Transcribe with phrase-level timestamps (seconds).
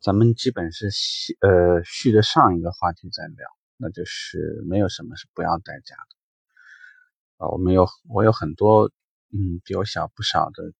[0.00, 7.48] 咱们基本是续呃续着上一个话题在聊，那就是没有什么是不要代价的啊。
[7.48, 8.92] 我们有我有很多
[9.32, 10.72] 嗯比我小不少的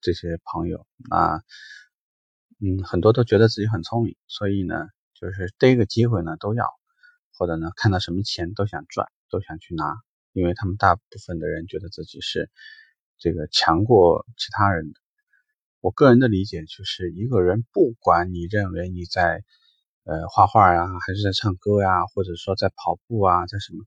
[0.00, 1.42] 这些朋友啊，
[2.60, 6.64] 嗯很多都觉得自己很聪明，所以呢就是逮个机会呢都要，
[7.32, 9.96] 或者呢看到什么钱都想赚，都想去拿，
[10.32, 12.48] 因为他们大部分的人觉得自己是
[13.18, 15.00] 这个强过其他人的。
[15.80, 19.42] 我个人的理解就是，一个人不管你认为你在，
[20.04, 23.86] 呃，画画呀，还是在唱歌呀，或者说在跑步啊，在什么，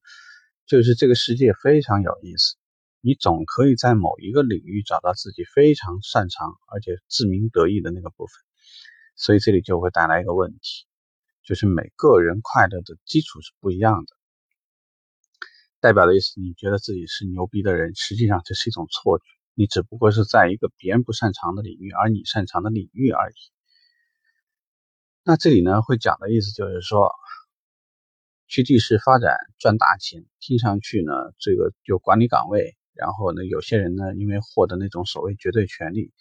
[0.66, 2.56] 就是这个世界非常有意思，
[3.00, 8.34] 你总可以在某一个领域找到自己非常擅长而且自鸣得意的那个部分。
[9.16, 10.88] 所以这里就会带来一个问题，
[11.44, 14.16] 就是每个人快乐的基础是不一样的。
[15.80, 19.26] 代表的意思，你觉得自己是牛逼的人，实际上这是一种错觉。
[19.56, 23.36] 你只不过是在一个别人不擅长的领域，而你擅长的领域而已。
[25.24, 27.12] 那这里呢，会讲的意思就是说，
[28.48, 36.12] 去地市发展赚大钱，听上去呢，这个有管理岗位，然后呢，有些人呢，因为获得那种所谓绝对权利，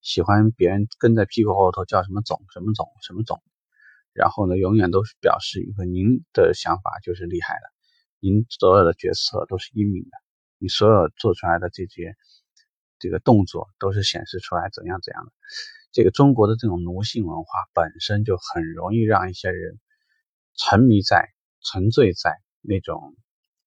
[0.00, 3.42] 喜欢别人跟在屁股后头叫什么总、什么总、什么总，
[4.12, 7.70] 然后呢，永远都是表示一个您的想法就是厉害的，
[8.20, 10.10] 您所有的决策都是英明的，
[10.58, 12.14] 你所有做出来的这些。
[12.98, 15.32] 这个动作都是显示出来怎样怎样的。
[15.90, 19.78] 这个中国的这种奴性文化本身就很容易让一些人
[20.54, 21.28] 沉迷在、
[21.62, 23.16] 沉醉在那种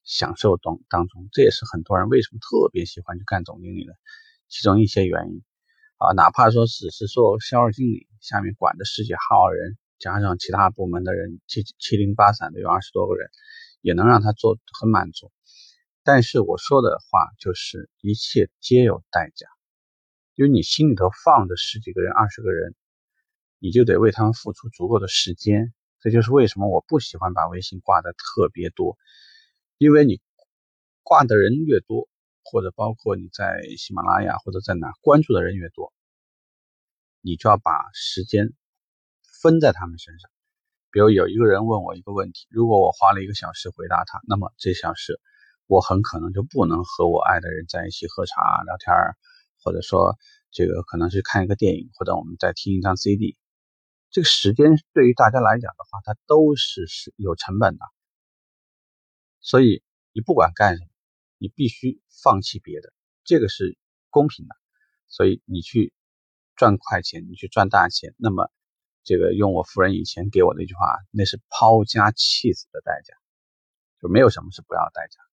[0.03, 1.29] 享受当当中。
[1.31, 3.93] 这也是很多人为什么特别喜欢去干总经理的
[4.47, 5.41] 其中一些原因
[5.97, 6.13] 啊。
[6.13, 13.29] 哪怕说只是做销售经理，下面管着十几号人，加上其他部门的人七七零八散的有二十多个人，
[13.81, 15.31] 也能让他做很满足。
[16.03, 19.47] 但是我说的话就是，一切皆有代价，
[20.35, 22.73] 因为你心里头放着十几个人、二十个人，
[23.59, 25.73] 你就得为他们付出足够的时间。
[25.99, 28.97] 这就是为什么我不喜欢把微信挂的特别多，
[29.77, 30.19] 因为你
[31.03, 32.09] 挂的人越多，
[32.43, 35.93] 或者包括你在喜马拉雅或者在哪关注的人越多，
[37.21, 38.53] 你就要把时间
[39.41, 40.31] 分在他们身上。
[40.89, 45.21] 比如有一个人问我一个问题，如果我花了一个小时回答他，那么这小时。
[45.71, 48.93] 我很可能就不能和我爱的人在一起喝茶聊天
[49.63, 50.17] 或者说
[50.51, 53.37] 这个可能是看一个电影，或者我们再听一张 CD。
[54.09, 57.85] 这个时间对于大家来讲的话，它都是是有成本的。
[59.39, 60.89] 所以你不管干什么，
[61.37, 62.91] 你必须放弃别的，
[63.23, 63.77] 这个是
[64.09, 64.55] 公平的。
[65.07, 65.93] 所以你去
[66.57, 68.51] 赚快钱，你去赚大钱，那么
[69.05, 73.13] 这个用我夫人以前给我的一句话，那是抛家弃子的代价，
[74.01, 75.30] 就没有什么是不要代价。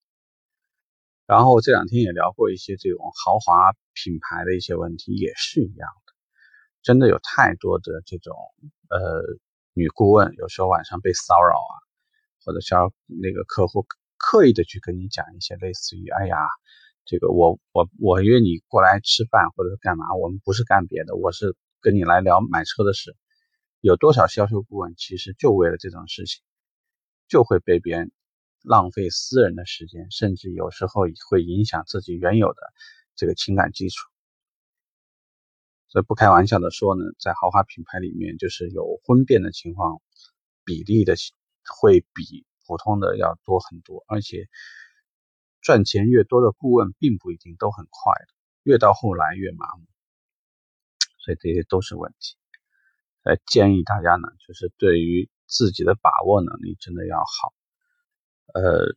[1.28, 6.14] 然后这两天也聊过一些这种豪华品牌的一些问题，也是一样的。
[6.82, 8.34] 真的有太多的这种
[8.88, 9.22] 呃
[9.74, 11.74] 女顾问，有时候晚上被骚扰啊，
[12.42, 13.84] 或者叫那个客户
[14.16, 16.38] 刻意的去跟你讲一些类似于“哎呀，
[17.04, 23.14] 这个我我我约你过来吃饭或者是干嘛，我们不是干别的，我是跟你来聊买车的事。”
[23.82, 26.42] 有多少销售顾问其实就为了这种事情，
[27.28, 28.10] 就会被别人。
[28.62, 32.60] 浪费私人的时间，甚至有时候会影响自己原有的
[33.16, 34.08] 这个情感基础。
[35.88, 40.02] 所以不开玩笑的说呢，在豪华品牌里面，就是有婚变的情况
[40.64, 41.14] 比例的
[41.80, 44.48] 会比普通的要多很多，而且
[45.62, 49.86] 赚钱越多的顾问并不一定都很快的，越到后来越麻木。
[51.18, 52.36] 所以这些都是问题。
[53.22, 57.54] 呃，建议大家呢，就是对于自己的把握能力真的要好。
[58.54, 58.96] 呃，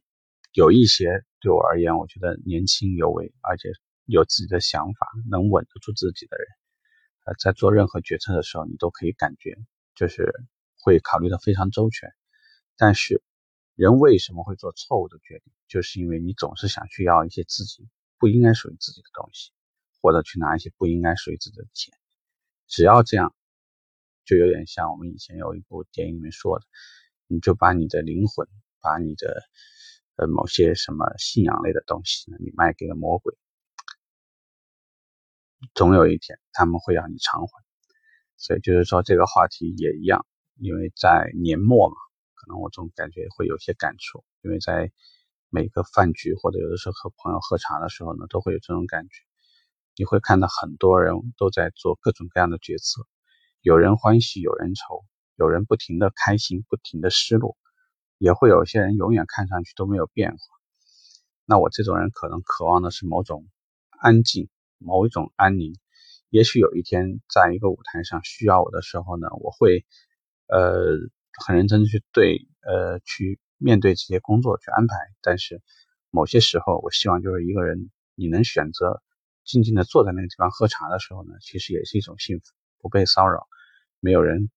[0.54, 3.70] 有一些对我而言，我觉得年轻有为，而且
[4.06, 6.48] 有自己的想法，能稳得住自己的人，
[7.26, 9.58] 呃，在做任何决策的时候，你都可以感觉
[9.96, 10.32] 就是
[10.80, 12.10] 会考虑的非常周全。
[12.78, 13.22] 但是，
[13.76, 15.54] 人为什么会做错误的决定？
[15.68, 17.88] 就是因为你总是想去要一些自己
[18.18, 19.52] 不应该属于自己的东西，
[20.02, 21.94] 或者去拿一些不应该属于自己的钱。
[22.68, 23.36] 只要这样，
[24.26, 26.66] 就有点像我们以前有一部电影里面说的，
[27.28, 28.48] 你就把你的灵魂。
[28.82, 29.44] 把你的
[30.16, 33.36] 呃某些什么信仰类的东西呢，你卖给了魔鬼，
[35.74, 37.64] 总有一天他们会让你偿还。
[38.38, 40.26] 所以就是说这个话题也一样，
[40.56, 41.96] 因为在年末嘛，
[42.34, 44.92] 可能我总感觉会有些感触，因为在
[45.50, 49.24] 每个饭局或者有的时候和朋友喝茶的时候呢，都会有这种感觉。
[49.96, 53.06] 你会看到很多人都在做各种各样的决策，
[53.62, 55.06] 有人欢喜，有人愁，
[55.36, 57.58] 有人不停的开心，不停的失落。
[58.22, 60.38] 也会有些人永远看上去都没有变化，
[61.44, 63.48] 那我这种人可能渴望的是某种
[63.90, 64.48] 安静，
[64.78, 65.74] 某一种安宁，
[66.30, 69.88] 也许有一天在一个舞台上需要我的时候呢，我会
[70.46, 71.00] 呃
[71.44, 74.96] 很认真去对呃去面对这些工作去安排。
[75.24, 75.60] 但是
[76.12, 79.02] 某些时候，我希望就是一个人你能选择
[79.44, 82.44] 静静的坐在那个地方喝茶的时候呢，其实也是一种幸福，
[82.78, 83.48] 不被骚扰，
[84.00, 84.52] 没有人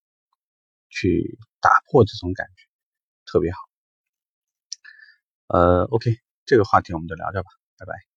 [0.90, 2.73] 去打破这种感觉，
[3.34, 3.58] 特别好。
[5.48, 6.16] 呃，OK，
[6.46, 7.48] 这个话题我们就聊聊吧，
[7.78, 8.13] 拜拜。